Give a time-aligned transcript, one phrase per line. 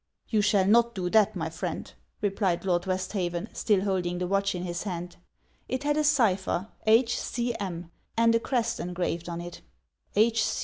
[0.27, 4.63] 'You shall not do that, my friend,' replied Lord Westhaven, still holding the watch in
[4.63, 5.17] his hand.
[5.69, 7.19] It had a cypher, H.
[7.19, 7.55] C.
[7.59, 7.91] M.
[8.17, 9.61] and a crest engraved on it.
[10.15, 10.43] 'H.